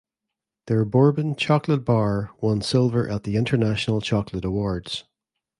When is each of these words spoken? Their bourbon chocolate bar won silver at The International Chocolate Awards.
Their 0.65 0.83
bourbon 0.83 1.35
chocolate 1.35 1.85
bar 1.85 2.31
won 2.41 2.61
silver 2.63 3.07
at 3.07 3.21
The 3.21 3.35
International 3.35 4.01
Chocolate 4.01 4.43
Awards. 4.45 5.03